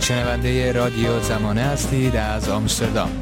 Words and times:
شنونده 0.00 0.72
رادیو 0.72 1.12
زمانه 1.30 1.60
هستید 1.60 2.16
از 2.16 2.50
آمستردام. 2.50 3.12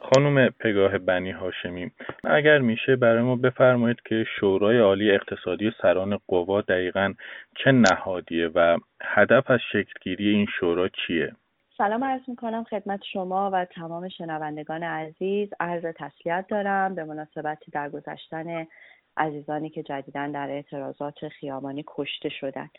خانم 0.00 0.48
پگاه 0.48 0.98
بنی 0.98 1.30
هاشمی 1.30 1.90
اگر 2.24 2.58
میشه 2.58 2.96
برای 2.96 3.22
ما 3.22 3.36
بفرمایید 3.36 3.96
که 4.08 4.24
شورای 4.40 4.78
عالی 4.78 5.10
اقتصادی 5.10 5.72
سران 5.82 6.18
قوا 6.28 6.60
دقیقا 6.60 7.14
چه 7.64 7.72
نهادیه 7.72 8.48
و 8.54 8.78
هدف 9.02 9.50
از 9.50 9.60
شکلگیری 9.72 10.28
این 10.28 10.46
شورا 10.60 10.88
چیه؟ 10.88 11.32
سلام 11.78 12.04
عرض 12.04 12.20
می‌کنم 12.28 12.64
خدمت 12.64 13.00
شما 13.12 13.50
و 13.52 13.64
تمام 13.64 14.08
شنوندگان 14.08 14.82
عزیز. 14.82 15.48
عرض 15.60 15.84
تسلیت 15.84 16.44
دارم 16.48 16.94
به 16.94 17.04
مناسبت 17.04 17.58
درگذشتن 17.72 18.66
عزیزانی 19.16 19.70
که 19.70 19.82
جدیدا 19.82 20.26
در 20.26 20.50
اعتراضات 20.50 21.28
خیابانی 21.28 21.84
کشته 21.86 22.28
شدن. 22.28 22.70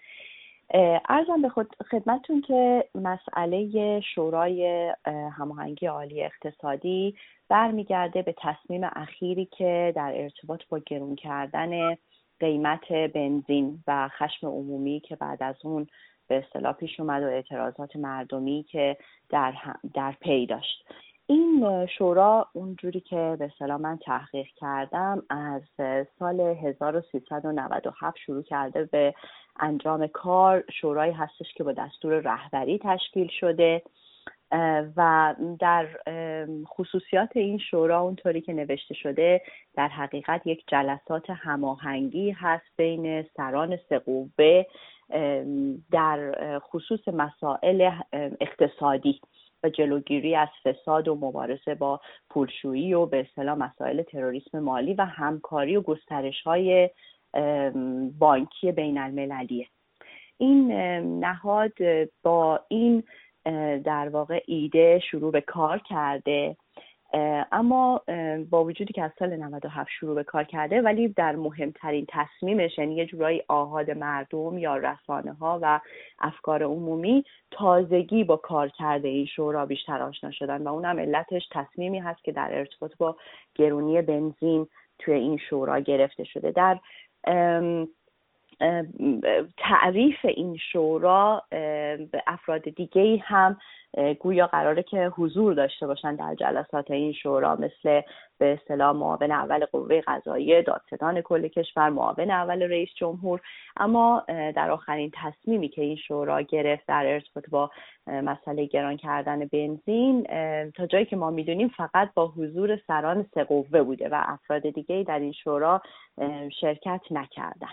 ارزم 1.10 1.42
به 1.42 1.50
خود 1.50 1.76
خدمتتون 1.92 2.42
که 2.42 2.90
مسئله 2.96 4.02
شورای 4.16 4.94
هماهنگی 5.38 5.86
عالی 5.86 6.24
اقتصادی 6.24 7.16
برمیگرده 7.50 8.22
به 8.22 8.36
تصمیم 8.38 8.82
اخیری 8.84 9.46
که 9.46 9.94
در 9.96 10.12
ارتباط 10.16 10.62
با 10.70 10.80
گرون 10.86 11.16
کردن 11.16 11.98
قیمت 12.40 12.92
بنزین 12.92 13.84
و 13.88 14.10
خشم 14.10 14.48
عمومی 14.48 15.00
که 15.00 15.16
بعد 15.16 15.44
از 15.44 15.56
اون 15.64 15.88
به 16.28 16.44
اصطلاح 16.46 16.74
پیش 16.74 17.00
اومد 17.00 17.24
و 17.24 17.26
اعتراضات 17.26 17.96
مردمی 17.96 18.66
که 18.70 18.98
در, 19.30 19.54
در 19.94 20.16
پی 20.22 20.46
داشت. 20.46 20.86
این 21.28 21.86
شورا 21.86 22.48
اونجوری 22.54 23.00
که 23.00 23.36
به 23.40 23.46
اصطلاح 23.46 23.82
من 23.82 23.98
تحقیق 23.98 24.48
کردم 24.56 25.24
از 25.30 25.62
سال 26.20 26.40
1397 26.40 28.18
شروع 28.26 28.44
کرده 28.44 28.84
به 28.84 29.14
انجام 29.60 30.08
کار 30.08 30.64
شورایی 30.82 31.14
هستش 31.14 31.54
که 31.54 31.64
با 31.64 31.72
دستور 31.72 32.20
رهبری 32.20 32.80
تشکیل 32.84 33.28
شده 33.40 33.82
و 34.98 35.36
در 35.60 35.88
خصوصیات 36.68 37.30
این 37.36 37.58
شورا 37.58 38.00
اونطوری 38.00 38.42
که 38.42 38.54
نوشته 38.54 38.94
شده 38.94 39.42
در 39.76 39.88
حقیقت 39.88 40.42
یک 40.48 40.64
جلسات 40.68 41.30
هماهنگی 41.30 42.32
هست 42.32 42.66
بین 42.78 43.24
سران 43.38 43.80
سقوبه 43.90 44.68
در 45.92 46.34
خصوص 46.60 47.08
مسائل 47.08 47.92
اقتصادی. 48.42 49.22
و 49.66 49.70
جلوگیری 49.70 50.36
از 50.36 50.50
فساد 50.64 51.08
و 51.08 51.16
مبارزه 51.16 51.76
با 51.76 52.02
پولشویی 52.30 52.94
و 52.94 53.06
به 53.06 53.20
اصطلاح 53.20 53.58
مسائل 53.58 54.02
تروریسم 54.02 54.60
مالی 54.60 54.94
و 54.94 55.06
همکاری 55.06 55.76
و 55.76 55.82
گسترش 55.82 56.42
های 56.42 56.90
بانکی 58.20 58.72
بین 58.72 58.98
المللیه 58.98 59.68
این 60.38 60.72
نهاد 61.20 61.74
با 62.24 62.60
این 62.68 63.04
در 63.84 64.10
واقع 64.10 64.44
ایده 64.46 65.00
شروع 65.12 65.32
به 65.32 65.42
کار 65.42 65.80
کرده 65.80 66.58
اما 67.52 68.02
با 68.50 68.64
وجودی 68.64 68.94
که 68.94 69.04
از 69.04 69.12
سال 69.20 69.36
97 69.36 69.90
شروع 70.00 70.16
به 70.16 70.24
کار 70.24 70.44
کرده 70.44 70.82
ولی 70.82 71.08
در 71.08 71.36
مهمترین 71.36 72.06
تصمیمش 72.10 72.78
یعنی 72.78 72.96
یه 72.96 73.06
جورایی 73.06 73.44
آهاد 73.48 73.92
مردم 73.92 74.58
یا 74.58 74.78
رسانه 74.78 75.34
ها 75.34 75.60
و 75.62 75.80
افکار 76.20 76.64
عمومی 76.64 77.24
تازگی 77.52 78.24
با 78.24 78.38
کار 78.38 78.70
کرده 78.70 79.08
این 79.08 79.26
شورا 79.26 79.66
بیشتر 79.66 80.02
آشنا 80.02 80.32
شدن 80.32 80.62
و 80.62 80.68
اونم 80.68 81.00
علتش 81.00 81.48
تصمیمی 81.52 82.00
هست 82.00 82.24
که 82.24 82.32
در 82.32 82.50
ارتباط 82.52 82.92
با 82.98 83.16
گرونی 83.56 84.02
بنزین 84.02 84.68
توی 85.00 85.14
این 85.14 85.38
شورا 85.50 85.80
گرفته 85.80 86.24
شده. 86.24 86.52
در 86.52 86.80
تعریف 89.58 90.26
این 90.26 90.58
شورا 90.72 91.44
به 92.12 92.24
افراد 92.28 92.62
دیگه 92.62 93.18
هم 93.24 93.58
گویا 94.20 94.48
قراره 94.48 94.84
که 94.84 95.12
حضور 95.16 95.54
داشته 95.54 95.88
باشن 95.88 96.16
در 96.16 96.36
جلسات 96.36 96.92
این 96.92 97.14
شورا 97.14 97.56
مثل 97.56 98.02
به 98.38 98.54
اصطلاح 98.54 98.96
معاون 98.96 99.32
اول 99.32 99.66
قوه 99.66 100.02
قضاییه 100.08 100.62
دادستان 100.62 101.22
کل 101.22 101.48
کشور 101.48 101.90
معاون 101.90 102.32
اول 102.32 102.64
رئیس 102.64 102.90
جمهور. 102.96 103.42
اما 103.78 104.24
در 104.28 104.72
آخرین 104.72 105.12
تصمیمی 105.14 105.70
که 105.70 105.82
این 105.82 105.96
شورا 105.96 106.42
گرفت 106.42 106.86
در 106.88 107.06
ارتباط 107.06 107.50
با 107.50 107.72
مسئله 108.08 108.66
گران 108.66 108.98
کردن 108.98 109.40
بنزین 109.46 110.24
تا 110.72 110.86
جایی 110.86 111.06
که 111.06 111.16
ما 111.16 111.32
می‌دونیم 111.32 111.68
فقط 111.68 112.14
با 112.14 112.28
حضور 112.28 112.80
سران 112.88 113.26
سه 113.34 113.44
قوه 113.44 113.82
بوده 113.82 114.10
و 114.10 114.24
افراد 114.26 114.70
دیگه 114.70 115.04
در 115.08 115.20
این 115.20 115.32
شورا 115.32 115.82
شرکت 116.62 117.02
نکردن. 117.12 117.68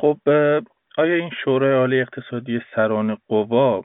خب 0.00 0.18
آیا 0.98 1.14
این 1.14 1.30
شورای 1.44 1.74
عالی 1.74 2.00
اقتصادی 2.00 2.60
سران 2.74 3.18
قوا 3.28 3.84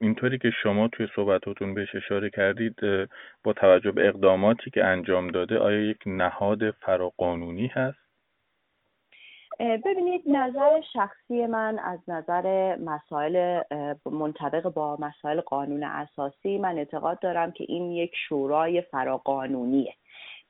اینطوری 0.00 0.38
که 0.38 0.50
شما 0.62 0.88
توی 0.88 1.08
صحبتاتون 1.16 1.74
بهش 1.74 1.94
اشاره 1.94 2.30
کردید 2.30 2.76
با 3.44 3.52
توجه 3.52 3.92
به 3.92 4.08
اقداماتی 4.08 4.70
که 4.70 4.84
انجام 4.84 5.28
داده 5.28 5.58
آیا 5.58 5.80
یک 5.80 5.98
نهاد 6.06 6.70
فراقانونی 6.70 7.66
هست؟ 7.66 7.98
ببینید 9.60 10.22
نظر 10.26 10.80
شخصی 10.92 11.46
من 11.46 11.78
از 11.78 11.98
نظر 12.08 12.76
مسائل 12.76 13.62
منطبق 14.10 14.62
با 14.62 14.96
مسائل 15.00 15.40
قانون 15.40 15.84
اساسی 15.84 16.58
من 16.58 16.78
اعتقاد 16.78 17.20
دارم 17.20 17.52
که 17.52 17.64
این 17.68 17.90
یک 17.90 18.12
شورای 18.28 18.80
فراقانونیه 18.80 19.94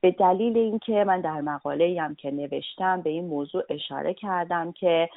به 0.01 0.11
دلیل 0.11 0.57
اینکه 0.57 1.03
من 1.03 1.21
در 1.21 1.41
مقاله 1.41 2.01
هم 2.01 2.15
که 2.15 2.31
نوشتم 2.31 3.01
به 3.01 3.09
این 3.09 3.25
موضوع 3.25 3.63
اشاره 3.69 4.13
کردم 4.13 4.71
که 4.71 5.09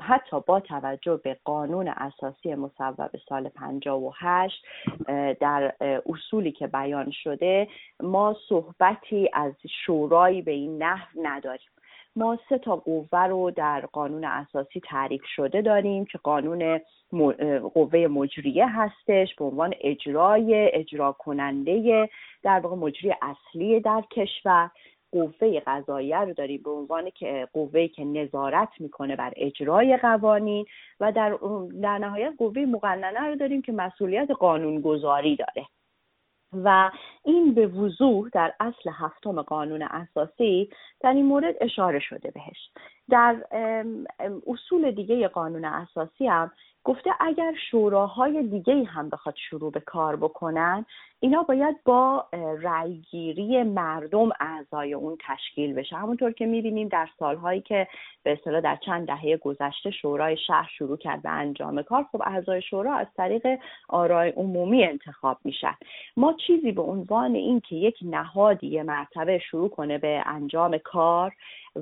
حتی 0.00 0.40
با 0.46 0.60
توجه 0.60 1.20
به 1.24 1.36
قانون 1.44 1.88
اساسی 1.88 2.54
مصوب 2.54 3.10
سال 3.28 3.48
58 3.48 4.64
در 5.40 5.74
اصولی 6.06 6.52
که 6.52 6.66
بیان 6.66 7.10
شده 7.10 7.68
ما 8.02 8.36
صحبتی 8.48 9.30
از 9.32 9.52
شورایی 9.86 10.42
به 10.42 10.52
این 10.52 10.82
نحو 10.82 11.20
نداریم. 11.22 11.68
ما 12.16 12.38
سه 12.48 12.58
تا 12.58 12.76
قوه 12.76 13.18
رو 13.18 13.50
در 13.50 13.86
قانون 13.86 14.24
اساسی 14.24 14.80
تعریف 14.80 15.24
شده 15.24 15.62
داریم 15.62 16.04
که 16.04 16.18
قانون 16.18 16.80
قوه 17.74 18.06
مجریه 18.10 18.66
هستش 18.68 19.34
به 19.34 19.44
عنوان 19.44 19.74
اجرای 19.80 20.70
اجرا 20.72 21.12
کننده 21.12 22.08
در 22.42 22.60
واقع 22.60 22.76
مجری 22.76 23.14
اصلی 23.22 23.80
در 23.80 24.04
کشور. 24.10 24.70
قوه 25.12 25.60
قضاییه 25.66 26.18
رو 26.18 26.32
داریم 26.32 26.62
به 26.62 26.70
عنوان 26.70 27.10
که 27.10 27.48
قوه 27.52 27.86
که 27.86 28.04
نظارت 28.04 28.68
می‌کنه 28.78 29.16
بر 29.16 29.32
اجرای 29.36 29.96
قوانین 29.96 30.66
و 31.00 31.12
در, 31.12 31.38
در 31.82 31.98
نهایت 31.98 32.32
قوه 32.38 32.60
مقننه 32.60 33.20
رو 33.20 33.36
داریم 33.36 33.62
که 33.62 33.72
مسئولیت 33.72 34.30
قانونگذاری 34.30 35.36
داره. 35.36 35.66
و 36.64 36.90
این 37.24 37.54
به 37.54 37.66
وضوح 37.66 38.28
در 38.32 38.54
اصل 38.60 38.90
هفتم 38.92 39.42
قانون 39.42 39.82
اساسی 39.82 40.70
در 41.00 41.12
این 41.12 41.26
مورد 41.26 41.54
اشاره 41.60 42.00
شده 42.00 42.30
بهش. 42.30 42.70
در 43.10 43.36
اصول 44.46 44.90
دیگه 44.90 45.28
قانون 45.28 45.64
اساسی 45.64 46.26
هم 46.26 46.50
گفته 46.84 47.10
اگر 47.20 47.54
شوراهای 47.70 48.42
دیگه 48.42 48.84
هم 48.84 49.08
بخواد 49.08 49.34
شروع 49.50 49.72
به 49.72 49.80
کار 49.80 50.16
بکنن 50.16 50.86
اینا 51.24 51.42
باید 51.42 51.76
با 51.84 52.26
رأیگیری 52.62 53.62
مردم 53.62 54.30
اعضای 54.40 54.94
اون 54.94 55.18
تشکیل 55.26 55.74
بشه. 55.74 55.96
همونطور 55.96 56.32
که 56.32 56.46
می‌بینیم 56.46 56.88
در 56.88 57.08
سالهایی 57.18 57.60
که 57.60 57.88
به 58.22 58.32
اصطلاح 58.32 58.60
در 58.60 58.76
چند 58.76 59.06
دهه 59.06 59.36
گذشته 59.36 59.90
شورای 59.90 60.36
شهر 60.36 60.70
شروع 60.78 60.96
کرد 60.96 61.22
به 61.22 61.28
انجام 61.28 61.82
کار 61.82 62.06
خب 62.12 62.22
اعضای 62.26 62.62
شورا 62.62 62.94
از 62.94 63.06
طریق 63.16 63.46
آرای 63.88 64.30
عمومی 64.30 64.84
انتخاب 64.84 65.38
میشن. 65.44 65.74
ما 66.16 66.32
چیزی 66.46 66.72
به 66.72 66.82
عنوان 66.82 67.34
اینکه 67.34 67.76
یک 67.76 67.98
نهادی 68.02 68.82
مرتبه 68.82 69.38
شروع 69.38 69.68
کنه 69.68 69.98
به 69.98 70.22
انجام 70.26 70.78
کار 70.78 71.32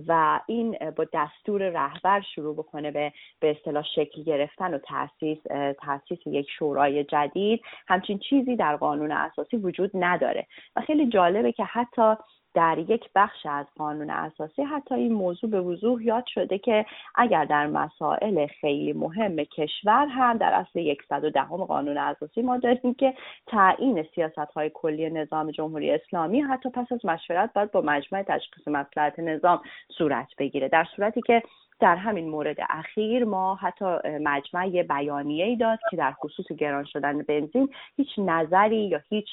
و 0.08 0.40
این 0.46 0.76
با 0.96 1.06
دستور 1.12 1.68
رهبر 1.68 2.20
شروع 2.34 2.54
بکنه 2.54 2.90
به 2.90 3.12
به 3.40 3.50
اصطلاح 3.50 3.84
شکل 3.94 4.22
گرفتن 4.22 4.74
و 4.74 4.78
تاسیس 4.78 5.38
تاسیس 5.80 6.18
یک 6.26 6.50
شورای 6.58 7.04
جدید 7.04 7.60
همچین 7.88 8.18
چیزی 8.18 8.56
در 8.56 8.76
قانون 8.76 9.12
اساسی 9.32 9.56
وجود 9.56 9.90
نداره. 9.94 10.46
و 10.76 10.80
خیلی 10.80 11.08
جالبه 11.08 11.52
که 11.52 11.64
حتی 11.64 12.14
در 12.54 12.78
یک 12.78 13.04
بخش 13.14 13.46
از 13.46 13.66
قانون 13.76 14.10
اساسی 14.10 14.62
حتی 14.62 14.94
این 14.94 15.12
موضوع 15.12 15.50
به 15.50 15.60
وضوح 15.60 16.02
یاد 16.02 16.26
شده 16.26 16.58
که 16.58 16.86
اگر 17.14 17.44
در 17.44 17.66
مسائل 17.66 18.46
خیلی 18.46 18.92
مهم 18.92 19.36
کشور 19.36 20.06
هم 20.06 20.38
در 20.38 20.52
اصل 20.52 20.94
110 21.08 21.42
قانون 21.42 21.98
اساسی 21.98 22.42
ما 22.42 22.58
داریم 22.58 22.94
که 22.94 23.14
تعیین 23.46 24.06
سیاست 24.14 24.38
های 24.38 24.70
کلی 24.74 25.10
نظام 25.10 25.50
جمهوری 25.50 25.90
اسلامی 25.90 26.40
حتی 26.40 26.70
پس 26.70 26.92
از 26.92 27.04
مشورت 27.04 27.52
باید 27.52 27.70
با 27.70 27.80
مجمع 27.80 28.22
تشخیص 28.22 28.68
مصلحت 28.68 29.18
نظام 29.18 29.60
صورت 29.98 30.28
بگیره. 30.38 30.68
در 30.68 30.86
صورتی 30.96 31.20
که 31.26 31.42
در 31.82 31.96
همین 31.96 32.28
مورد 32.28 32.56
اخیر 32.70 33.24
ما 33.24 33.54
حتی 33.54 33.84
مجمع 34.04 34.68
یه 34.68 34.82
بیانیه 34.82 35.44
ای 35.44 35.56
داد 35.56 35.78
که 35.90 35.96
در 35.96 36.12
خصوص 36.12 36.46
گران 36.58 36.84
شدن 36.84 37.22
بنزین 37.22 37.68
هیچ 37.96 38.08
نظری 38.18 38.88
یا 38.88 39.00
هیچ 39.08 39.28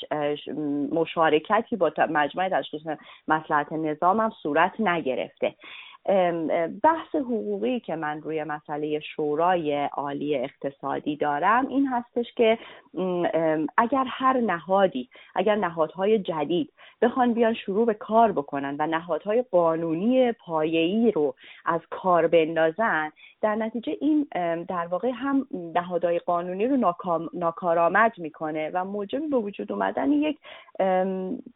مشارکتی 0.92 1.76
با 1.76 1.92
مجمع 2.10 2.50
تشخیص 2.50 2.82
مسلحت 3.28 3.74
نظام 3.74 4.20
هم 4.20 4.32
صورت 4.44 4.72
نگرفته. 4.80 5.56
بحث 6.84 7.16
حقوقی 7.16 7.80
که 7.80 7.96
من 7.96 8.22
روی 8.22 8.44
مسئله 8.44 9.00
شورای 9.00 9.86
عالی 9.86 10.36
اقتصادی 10.36 11.16
دارم 11.16 11.68
این 11.68 11.88
هستش 11.88 12.34
که 12.34 12.58
اگر 13.78 14.06
هر 14.08 14.38
نهادی 14.38 15.10
اگر 15.36 15.56
نهادهای 15.56 16.20
جدید 16.20 16.74
بخوان 17.02 17.34
بیان 17.34 17.54
شروع 17.54 17.86
به 17.86 17.94
کار 17.94 18.32
بکنن 18.32 18.76
و 18.80 18.88
نهادهای 18.88 19.42
قانونی 19.52 20.32
پایه‌ای 20.32 21.12
رو 21.12 21.36
از 21.66 21.82
کار 21.90 22.28
بندازن 22.28 23.12
در 23.42 23.56
نتیجه 23.56 23.98
این 24.02 24.28
در 24.70 24.88
واقع 24.88 25.12
هم 25.14 25.48
نهادهای 25.76 26.20
قانونی 26.20 26.68
رو 26.68 26.94
ناکارآمد 27.34 28.12
می‌کنه 28.18 28.72
و 28.74 28.86
موجب 28.86 29.30
به 29.30 29.38
وجود 29.38 29.72
اومدن 29.72 30.12
یک 30.12 30.38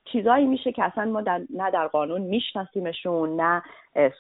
چیزایی 0.06 0.46
میشه 0.46 0.72
که 0.72 0.84
اصلا 0.84 1.06
ما 1.06 1.22
در 1.22 1.42
نه 1.50 1.72
در 1.72 1.88
قانون 1.88 2.22
میشناسیمشون 2.22 3.42
نه 3.42 3.64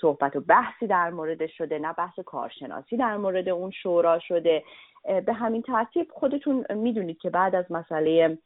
صحبت 0.02 0.36
و 0.36 0.42
بحثی 0.42 0.88
در 0.88 1.10
مورد 1.10 1.48
شده 1.48 1.80
نه 1.80 1.94
بحث 1.94 2.20
کارشناسی 2.20 2.98
در 2.98 3.18
مورد 3.18 3.50
اون 3.50 3.72
شورا 3.72 4.20
شده. 4.20 4.64
به 5.26 5.34
همین 5.34 5.62
ترتیب 5.62 6.08
خودتون 6.14 6.66
می‌دونید 6.76 7.18
که 7.18 7.30
بعد 7.30 7.56
از 7.56 7.66
مسئله 7.70 8.38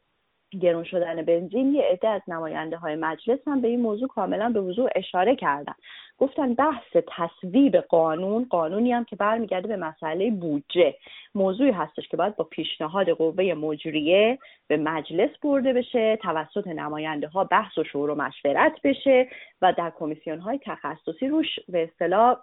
گرون 0.61 0.83
شدن 0.83 1.21
بنزین 1.21 1.73
یه 1.73 1.83
عده 1.83 2.07
از 2.07 2.21
نماینده 2.27 2.77
های 2.77 2.95
مجلس 2.95 3.39
هم 3.47 3.61
به 3.61 3.67
این 3.67 3.81
موضوع 3.81 4.07
کاملا 4.07 4.49
به 4.49 4.61
وضوع 4.61 4.89
اشاره 4.95 5.35
کردن. 5.35 5.73
گفتن 6.17 6.53
بحث 6.53 6.97
تصویب 7.07 7.77
قانون 7.77 8.47
قانونی 8.49 8.91
هم 8.91 9.05
که 9.05 9.15
برمیگرده 9.15 9.67
به 9.67 9.77
مسئله 9.77 10.31
بودجه. 10.31 10.95
موضوعی 11.35 11.71
هستش 11.71 12.07
که 12.07 12.17
باید 12.17 12.35
با 12.35 12.43
پیشنهاد 12.43 13.09
قوه 13.09 13.53
مجریه 13.53 14.39
به 14.67 14.77
مجلس 14.77 15.29
برده 15.43 15.73
بشه 15.73 16.15
توسط 16.15 16.67
نماینده 16.67 17.27
ها 17.27 17.43
بحث 17.43 17.77
و 17.77 17.83
شور 17.83 18.09
و 18.09 18.15
مشورت 18.15 18.81
بشه 18.83 19.27
و 19.61 19.73
در 19.77 19.91
کمیسیون 19.99 20.39
های 20.39 20.59
تخصصی 20.65 21.27
روش 21.27 21.59
به 21.67 21.83
اصطلاح 21.83 22.37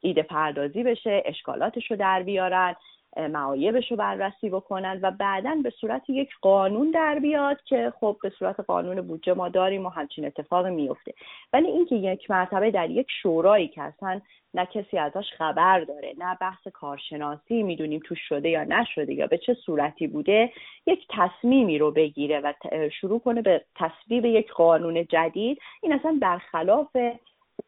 ایده 0.00 0.22
پردازی 0.22 0.82
بشه 0.82 1.22
اشکالاتش 1.26 1.90
رو 1.90 1.96
در 1.96 2.22
بیارن. 2.22 2.74
معایبش 3.16 3.90
رو 3.90 3.96
بررسی 3.96 4.50
بکنن 4.50 5.00
و 5.02 5.10
بعدا 5.10 5.56
به 5.62 5.70
صورت 5.70 6.10
یک 6.10 6.30
قانون 6.40 6.90
در 6.90 7.18
بیاد 7.18 7.62
که 7.64 7.92
خب 8.00 8.16
به 8.22 8.30
صورت 8.38 8.60
قانون 8.60 9.00
بودجه 9.00 9.34
ما 9.34 9.48
داریم 9.48 9.86
و 9.86 9.88
همچین 9.88 10.24
اتفاق 10.24 10.66
میفته. 10.66 11.14
ولی 11.52 11.66
اینکه 11.66 11.94
یک 11.94 12.30
مرتبه 12.30 12.70
در 12.70 12.90
یک 12.90 13.06
شورایی 13.22 13.68
که 13.68 13.82
اصلا 13.82 14.20
نه 14.54 14.66
کسی 14.66 14.98
ازش 14.98 15.32
خبر 15.38 15.80
داره 15.80 16.14
نه 16.18 16.36
بحث 16.40 16.68
کارشناسی 16.68 17.62
می‌دونیم 17.62 18.00
توش 18.04 18.18
شده 18.28 18.48
یا 18.48 18.64
نشده 18.64 19.14
یا 19.14 19.26
به 19.26 19.38
چه 19.38 19.54
صورتی 19.54 20.06
بوده 20.06 20.52
یک 20.86 21.06
تصمیمی 21.10 21.78
رو 21.78 21.90
بگیره 21.90 22.40
و 22.40 22.52
شروع 23.00 23.20
کنه 23.20 23.42
به 23.42 23.64
تصویب 23.74 24.24
یک 24.24 24.52
قانون 24.52 25.04
جدید. 25.04 25.58
این 25.82 25.92
اصلا 25.92 26.18
برخلاف 26.22 26.96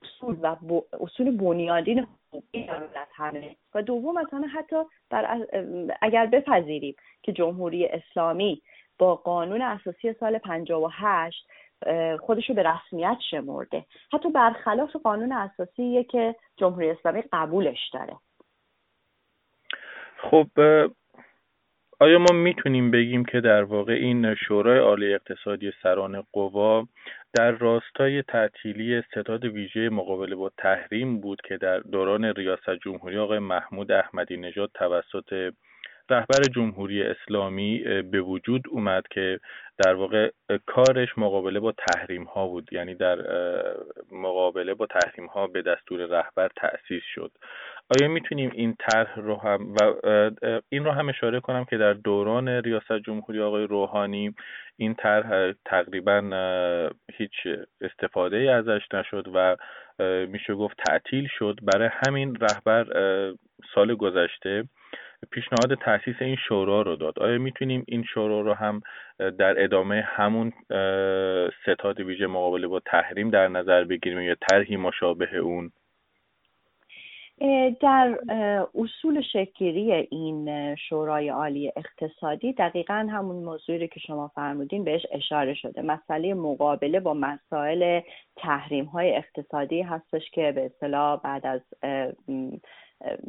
اصول 0.03 0.37
و 0.43 0.57
اصول 1.01 1.37
بنیادین 1.37 2.07
همه 3.15 3.57
و 3.75 3.83
دوم 3.83 4.19
مثلا 4.19 4.47
حتی 4.55 4.77
در 5.11 5.47
اگر 6.03 6.27
بپذیریم 6.27 6.97
که 7.23 7.33
جمهوری 7.33 7.87
اسلامی 7.87 8.63
با 8.99 9.15
قانون 9.15 9.63
اساسی 9.63 10.13
سال 10.13 10.39
58 10.39 11.49
خودش 12.21 12.49
رو 12.49 12.55
به 12.55 12.63
رسمیت 12.63 13.17
شمرده. 13.31 13.85
حتی 14.13 14.31
برخلاف 14.31 14.97
قانون 14.97 15.33
اساسی 15.33 16.05
که 16.05 16.37
جمهوری 16.57 16.91
اسلامی 16.91 17.23
قبولش 17.33 17.91
داره. 17.93 18.17
خب 20.17 20.47
آیا 22.01 22.19
ما 22.19 22.33
می‌تونیم 22.33 22.91
بگیم 22.91 23.25
که 23.25 23.41
در 23.41 23.63
واقع 23.63 23.93
این 23.93 24.35
شورای 24.35 24.79
عالی 24.79 25.15
اقتصادی 25.15 25.73
سران 25.83 26.25
قوا 26.33 26.87
در 27.35 27.51
راستای 27.51 28.23
تعطیلی 28.23 29.03
ستاد 29.03 29.45
ویژه 29.45 29.89
مقابله 29.89 30.37
با 30.37 30.51
تحریم 30.59 31.21
بود 31.21 31.41
که 31.49 31.57
در 31.57 31.79
دوران 31.79 32.25
ریاست 32.25 32.71
جمهوری 32.85 33.19
آقای 33.19 33.39
محمود 33.39 33.93
احمدی 33.93 34.37
نژاد 34.37 34.71
توسط 34.75 35.53
رهبر 36.11 36.43
جمهوری 36.55 37.03
اسلامی 37.03 37.79
به 38.03 38.21
وجود 38.21 38.63
اومد 38.69 39.03
که 39.11 39.41
در 39.85 39.95
واقع 39.95 40.31
کارش 40.67 41.09
مقابله 41.19 41.61
با 41.61 41.73
تحریم 41.73 42.25
ها 42.25 42.47
بود. 42.47 42.69
یعنی 42.73 42.95
در 42.95 43.19
مقابله 44.13 44.75
با 44.75 44.87
تحریم 44.87 45.27
ها 45.27 45.47
به 45.47 45.63
دستور 45.63 46.07
رهبر 46.07 46.51
تأسیس 46.57 47.03
شد. 47.15 47.33
آیا 47.91 48.09
می‌تونیم 48.09 48.51
این 48.55 48.77
طرح 48.79 49.21
رو 49.21 49.37
هم 49.37 49.75
و 49.81 49.93
این 50.69 50.85
رو 50.85 50.91
هم 50.91 51.09
اشاره 51.09 51.41
کنم 51.41 51.65
که 51.65 51.77
در 51.77 51.93
دوران 51.93 52.49
ریاست 52.49 52.99
جمهوری 53.07 53.43
آقای 53.43 53.65
روحانی 53.65 54.35
این 54.77 54.95
طرح 54.95 55.53
تقریبا 55.65 56.21
هیچ 57.13 57.31
استفاده 57.81 58.37
ای 58.37 58.49
ازش 58.49 58.81
نشد 58.95 59.29
و 59.35 59.57
میشه 60.27 60.55
گفت 60.55 60.77
تعطیل 60.87 61.29
شد. 61.39 61.59
برای 61.63 61.89
همین 62.07 62.37
رهبر 62.41 62.85
سال 63.75 63.95
گذشته 63.95 64.65
پیشنهاد 65.31 65.75
تاسیس 65.75 66.17
این 66.21 66.37
شورا 66.49 66.83
رو 66.83 66.97
داد. 66.97 67.19
آیا 67.19 67.39
می‌تونیم 67.39 67.85
این 67.89 68.05
شورا 68.15 68.41
رو 68.41 68.55
هم 68.55 68.81
در 69.19 69.63
ادامه 69.65 70.01
همون 70.07 70.53
ستاد 71.63 72.01
ویژه 72.01 72.27
مقابله 72.27 72.67
با 72.67 72.81
تحریم 72.81 73.31
در 73.31 73.49
نظر 73.49 73.85
بگیریم 73.85 74.21
یا 74.21 74.37
طرحی 74.51 74.77
مشابه 74.77 75.37
اون؟ 75.37 75.73
در 77.81 78.19
اصول 78.75 79.23
شکلی 79.33 79.93
این 79.93 80.75
شورای 80.75 81.29
عالی 81.29 81.73
اقتصادی 81.77 82.53
دقیقا 82.53 83.09
همون 83.13 83.37
موضوعی 83.37 83.89
که 83.89 84.01
شما 84.01 84.29
فرمودین 84.29 84.85
بهش 84.85 85.07
اشاره 85.13 85.55
شده. 85.55 85.83
مسئله 85.83 86.35
مقابله 86.35 87.01
با 87.01 87.15
مسائل 87.15 88.01
تحریم 88.37 88.85
های 88.85 89.17
اقتصادی 89.17 89.83
هستش 89.83 90.31
که 90.31 90.53
به 90.53 90.65
اصطلاح 90.65 91.21
بعد 91.21 91.47
از 91.47 91.61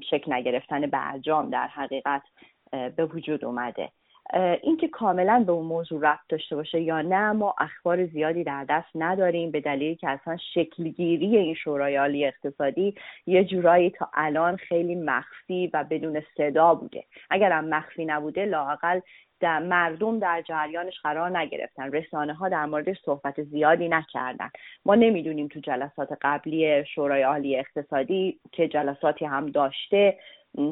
شکل 0.10 0.34
نگرفتن 0.34 0.82
برجام 0.82 1.50
در 1.50 1.68
حقیقت 1.68 2.24
به 2.72 3.06
وجود 3.06 3.46
اومده. 3.46 3.90
اینکه 4.34 4.88
کاملا 4.88 5.44
به 5.48 5.52
اون 5.52 5.66
موضوع 5.66 6.00
رفت 6.04 6.30
داشته 6.30 6.56
باشه 6.56 6.82
یا 6.82 7.02
نه 7.02 7.32
ما 7.32 7.56
اخبار 7.60 8.06
زیادی 8.06 8.44
در 8.44 8.66
دست 8.70 8.90
نداریم 8.96 9.52
به 9.52 9.62
دلیلی 9.62 9.96
که 9.96 10.10
اصلا 10.10 10.38
شکلگیری 10.54 11.38
این 11.38 11.56
شورای 11.56 11.96
عالی 11.96 12.26
اقتصادی 12.26 12.96
یه 13.28 13.44
جورایی 13.44 13.90
تا 13.90 14.10
الان 14.14 14.56
خیلی 14.56 14.96
مخفی 14.96 15.70
و 15.74 15.86
بدون 15.90 16.22
صدا 16.38 16.76
بوده. 16.76 17.04
اگرم 17.30 17.66
مخفی 17.66 18.06
نبوده 18.06 18.46
لاقل 18.46 19.00
در 19.40 19.60
مردم 19.60 20.20
در 20.20 20.42
جریانش 20.42 21.00
قرار 21.04 21.38
نگرفتن. 21.38 21.92
رسانه 21.92 22.34
ها 22.34 22.50
در 22.50 22.66
موردش 22.66 22.98
صحبت 23.06 23.44
زیادی 23.44 23.90
نکردن. 23.90 24.50
ما 24.86 24.96
نمی‌دونیم 24.96 25.48
تو 25.48 25.60
جلسات 25.60 26.10
قبلی 26.22 26.86
شورای 26.86 27.22
عالی 27.22 27.58
اقتصادی 27.58 28.40
که 28.52 28.68
جلساتی 28.68 29.26
هم 29.26 29.46
داشته 29.46 30.18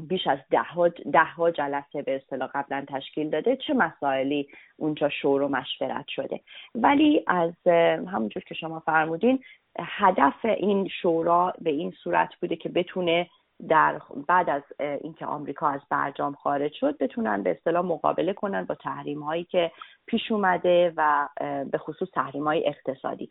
بیش 0.08 0.28
از 0.28 0.40
ده 0.52 0.62
ها, 0.62 0.88
ده 0.88 1.24
ها 1.24 1.52
جلسه 1.52 2.02
به 2.02 2.16
اصطلاح 2.16 2.50
قبلا 2.56 2.86
تشکیل 2.88 3.30
داده. 3.30 3.56
چه 3.56 3.74
مسائلی 3.74 4.48
اونجا 4.78 5.10
شور 5.10 5.42
و 5.42 5.48
مشورت 5.48 6.06
شده؟ 6.08 6.40
ولی 6.76 7.24
از 7.28 7.68
همونجور 8.08 8.44
که 8.44 8.56
شما 8.56 8.80
فرمودین 8.80 9.44
هدف 9.80 10.46
این 10.46 10.88
شورا 11.02 11.54
به 11.62 11.70
این 11.70 11.92
صورت 12.04 12.36
بوده 12.42 12.56
که 12.56 12.70
بتونه 12.70 13.30
در 13.70 14.02
بعد 14.28 14.50
از 14.50 14.64
اینکه 15.02 15.26
آمریکا 15.26 15.68
از 15.70 15.82
برجام 15.90 16.34
خارج 16.34 16.74
شد 16.74 16.98
بتونن 16.98 17.44
به 17.44 17.52
اصطلاح 17.52 17.86
مقابله 17.86 18.34
کنن 18.34 18.66
با 18.66 18.76
تحریم 18.76 19.24
هایی 19.24 19.44
که 19.44 19.72
پیش 20.08 20.32
اومده 20.32 20.94
و 20.98 21.28
به 21.72 21.78
خصوص 21.78 22.10
تحریم 22.14 22.44
های 22.44 22.68
اقتصادی 22.68 23.30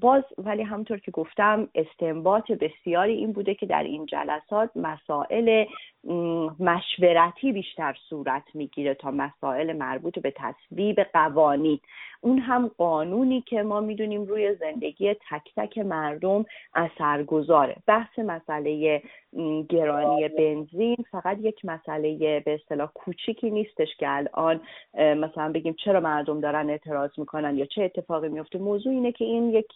باز 0.00 0.22
ولی 0.38 0.62
همونطور 0.62 0.98
که 0.98 1.10
گفتم 1.10 1.68
استنباط 1.74 2.52
بسیاری 2.52 3.12
این 3.12 3.32
بوده 3.32 3.54
که 3.54 3.66
در 3.66 3.82
این 3.82 4.06
جلسات 4.06 4.70
مسائل 4.76 5.64
مشورتی 6.60 7.52
بیشتر 7.52 7.96
صورت 8.08 8.42
می‌گیره 8.54 8.94
تا 8.94 9.10
مسائل 9.10 9.76
مربوط 9.76 10.18
به 10.18 10.34
تصویب 10.36 11.00
قوانین. 11.00 11.80
اون 12.20 12.38
هم 12.38 12.70
قانونی 12.78 13.40
که 13.40 13.62
ما 13.62 13.80
می‌دونیم 13.80 14.24
روی 14.24 14.54
زندگی 14.54 15.14
تک 15.14 15.54
تک 15.56 15.78
مردم 15.78 16.44
اثرگذاره. 16.74 17.76
بحث 17.86 18.18
مسئله 18.18 19.02
گرانی 19.68 20.28
بنزین 20.28 20.96
فقط 21.10 21.38
یک 21.40 21.64
مسئله 21.64 22.40
به 22.40 22.54
اصطلاح 22.54 22.90
کوچیکی 22.94 23.50
نیستش 23.50 23.96
که 23.96 24.06
الان 24.08 24.60
مثلا 24.94 25.52
بگیم 25.52 25.71
چرا 25.72 26.00
مردم 26.00 26.40
دارن 26.40 26.70
اعتراض 26.70 27.10
می‌کنن 27.16 27.56
یا 27.56 27.66
چه 27.66 27.82
اتفاقی 27.82 28.28
میفته 28.28 28.58
موضوع 28.58 28.92
اینه 28.92 29.12
که 29.12 29.24
این 29.24 29.50
یک 29.50 29.66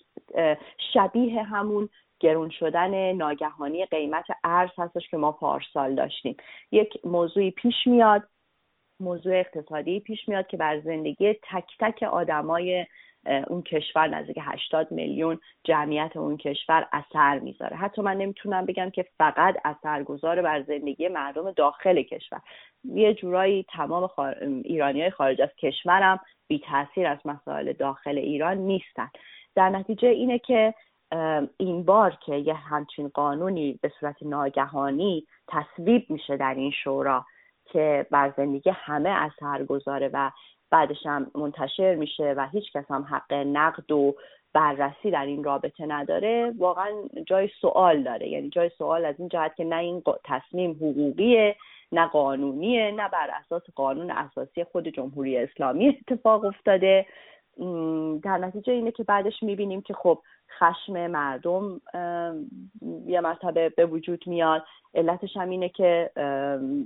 شبیه 0.93 1.43
همون 1.43 1.89
گرون 2.21 2.51
شدن 2.51 3.13
ناگهانی 3.13 3.87
قیمت 3.87 4.25
ارز 4.45 4.71
هستش 4.79 5.09
که 5.11 5.17
ما 5.17 5.33
پارسال 5.33 5.95
داشتیم. 5.95 6.37
یک 6.73 7.07
موضوعی 7.07 7.51
پیش 7.51 7.87
میاد 7.87 8.23
موضوع 9.01 9.39
اقتصادی 9.39 10.01
پیش 10.01 10.29
میاد 10.29 10.47
که 10.47 10.57
بر 10.57 10.81
زندگی 10.81 11.33
تک 11.33 11.65
تک 11.81 12.03
آدمای 12.03 12.87
اون 13.49 13.63
کشور 13.63 14.09
نزدیک 14.09 14.39
80 14.41 14.93
میلیون 14.93 15.39
جمعیت 15.65 16.17
اون 16.17 16.37
کشور 16.37 16.89
اثر 16.93 17.39
می‌ذاره. 17.39 17.77
حتی 17.77 18.03
من 18.03 18.17
نمی‌تونم 18.17 18.67
بگم 18.67 18.91
که 18.91 19.07
فقط 19.19 19.57
اثرگذار 19.65 20.43
بر 20.43 20.63
زندگی 20.63 21.09
مردم 21.09 21.51
داخل 21.51 22.03
کشور. 22.03 22.41
یه 22.85 23.15
جورایی 23.15 23.67
تمام 23.69 24.11
ایرانی 24.65 25.01
های 25.01 25.11
خارج 25.11 25.43
از 25.43 25.51
کشورم 25.59 26.21
بی 26.49 26.59
تاثیر 26.59 27.07
از 27.07 27.19
مسائل 27.25 27.73
داخل 27.73 28.19
ایران 28.19 28.57
نیستن. 28.57 29.11
در 29.55 29.71
نتیجه 29.71 30.09
اینه 30.09 30.39
که 30.39 30.75
این 31.57 31.85
بار 31.85 32.19
که 32.27 32.35
یه 32.35 32.55
همچین 32.55 33.09
قانونی 33.09 33.79
به 33.83 33.93
صورت 34.01 34.17
ناگهانی 34.23 35.27
تصویب 35.49 36.07
میشه 36.11 36.37
در 36.37 36.55
این 36.55 36.71
شورا 36.71 37.25
که 37.65 38.07
بر 38.11 38.33
زندگی 38.37 38.71
همه 38.71 39.09
اثر 39.09 39.65
گذاره 39.65 40.11
و 40.13 40.31
بعدش 40.77 41.07
هم 41.07 41.31
منتشر 41.35 41.95
میشه 41.95 42.35
و 42.37 42.49
هیچ 42.53 42.73
کس 42.73 42.85
هم 42.91 43.03
حق 43.03 43.33
نقد 43.33 43.93
و 43.93 44.15
بررسی 44.53 45.11
در 45.11 45.27
این 45.27 45.45
رابطه 45.45 45.87
نداره. 45.87 46.53
واقعا 46.59 46.91
جای 47.27 47.49
سوال 47.61 48.03
داره. 48.03 48.29
یعنی 48.29 48.51
جای 48.51 48.71
سوال 48.79 49.05
از 49.05 49.15
این 49.19 49.29
جهت 49.29 49.57
که 49.57 49.65
نه 49.65 49.77
این 49.77 50.03
تصمیم 50.25 50.71
حقوقیه 50.71 51.57
نه 51.93 52.07
قانونیه 52.07 52.91
نه 52.91 53.09
بر 53.09 53.31
اساس 53.41 53.63
قانون 53.75 54.11
اساسی 54.11 54.65
خود 54.65 54.89
جمهوری 54.89 55.39
اسلامی 55.39 55.89
اتفاق 55.89 56.45
افتاده. 56.45 57.07
در 58.23 58.39
نتیجه 58.39 58.73
اینه 58.73 58.91
که 58.91 59.05
بعدش 59.05 59.43
می‌بینیم 59.43 59.83
که 59.83 59.95
خب 59.95 60.19
خشم 60.59 61.07
مردم 61.07 61.81
یه 63.07 63.21
مرتبه 63.21 63.69
به 63.69 63.87
وجود 63.87 64.25
میاد. 64.27 64.63
علتش 64.95 65.37
هم 65.37 65.51
اینه 65.51 65.69
که 65.69 66.11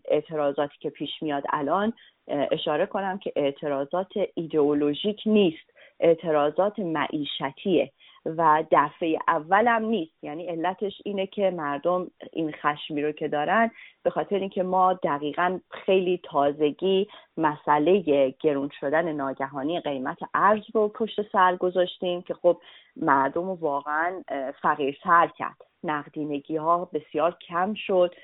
اعتراضاتی 0.05 0.75
که 0.81 0.91
پیش 0.91 1.11
میاد 1.23 1.45
الان 1.53 1.93
اشاره 2.29 2.87
کنم 2.87 3.19
که 3.19 3.33
اعتراضات 3.37 4.13
ایدئولوژیک 4.35 5.21
نیست. 5.27 5.71
اعتراضات 6.01 6.79
معیشتیه. 6.79 7.93
و 8.27 8.65
دفعه 8.73 9.19
اولم 9.29 9.85
نیست. 9.85 10.25
یعنی 10.25 10.47
علتش 10.47 11.03
اینه 11.05 11.27
که 11.27 11.51
مردم 11.51 12.11
این 12.33 12.53
خشمی 12.53 13.03
رو 13.03 13.13
که 13.13 13.29
دارن 13.29 13.71
به 14.03 14.11
خاطر 14.11 14.37
اینکه 14.37 14.63
ما 14.63 14.93
دقیقا 14.93 15.61
خیلی 15.71 16.21
تازگی 16.23 17.09
مسئله 17.37 18.01
گرون 18.41 18.71
شدن 18.81 19.13
ناگهانی 19.13 19.81
قیمت 19.81 20.19
ارز 20.35 20.63
رو 20.75 20.89
پشت 20.89 21.33
سر 21.33 21.57
گذاشتیم 21.57 22.23
که 22.23 22.35
خب 22.35 22.61
مردم 22.97 23.47
رو 23.47 23.55
واقعا 23.55 24.23
فقیرتر 24.63 25.31
کرد. 25.39 25.57
نقدینگی 25.85 26.57
ها 26.57 26.91
بسیار 26.93 27.37
کم 27.49 27.75
شد 27.75 28.15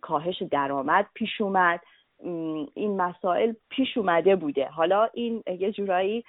کاهش 0.00 0.42
درآمد 0.42 1.06
پیش 1.14 1.40
اومد. 1.40 1.80
این 2.74 2.96
مسائل 2.96 3.52
پیش 3.70 3.98
اومده 3.98 4.36
بوده. 4.36 4.68
حالا 4.68 5.08
این 5.14 5.42
یه 5.58 5.72
جورایی 5.72 6.24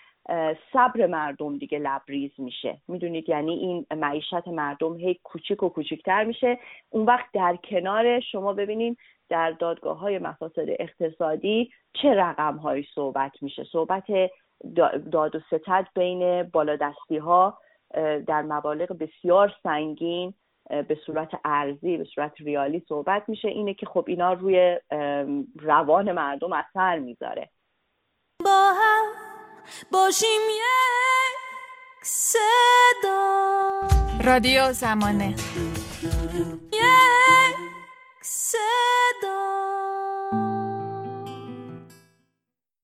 صبر 0.74 1.06
مردم 1.06 1.58
دیگه 1.58 1.80
لبریز 1.80 2.32
میشه. 2.38 2.78
می‌دونید؟ 2.88 3.30
یعنی 3.30 3.52
این 3.52 3.86
معیشت 3.96 4.48
مردم 4.48 4.98
هی 4.98 5.20
کوچیک 5.24 5.64
و 5.64 5.70
کوچیکتر 5.70 6.24
میشه. 6.24 6.60
اون 6.90 7.06
وقت 7.06 7.26
در 7.34 7.56
کنار 7.56 8.20
شما 8.20 8.54
ببینید 8.54 8.98
در 9.30 9.52
دادگاه 9.52 10.00
های 10.00 10.20
مفاسد 10.20 10.66
اقتصادی 10.80 11.72
چه 11.94 12.14
رقم 12.14 12.58
هایی 12.58 12.88
صحبت 12.96 13.44
میشه. 13.44 13.64
صحبت 13.64 14.04
داد 15.12 15.36
و 15.36 15.40
ستد 15.40 15.88
بین 15.96 16.44
بالادستی 16.44 17.18
ها 17.18 17.58
در 18.28 18.42
مبالغ 18.42 18.98
بسیار 18.98 19.54
سنگین 19.64 20.34
به 20.70 20.98
صورت 21.06 21.30
ارزی 21.46 21.98
به 21.98 22.04
صورت 22.16 22.34
ریالی 22.40 22.86
صحبت 22.90 23.24
میشه 23.28 23.48
اینه 23.48 23.74
که 23.74 23.86
خب 23.86 24.06
اینا 24.08 24.34
روی 24.34 24.80
روان 25.60 26.12
مردم 26.12 26.54
اثر 26.54 27.00
می‌ذاره. 27.00 27.50
با 28.46 28.74
هم 28.74 29.06
باشیم 29.92 30.42
یک 30.50 31.36
صدا. 32.04 33.72
رادیو 34.26 34.72
زمانه. 34.72 35.36
یک 36.74 37.56
صدا. 38.22 39.55